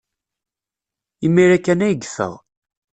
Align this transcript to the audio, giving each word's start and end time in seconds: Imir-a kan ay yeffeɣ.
Imir-a 1.25 1.57
kan 1.59 1.85
ay 1.85 1.93
yeffeɣ. 2.01 2.33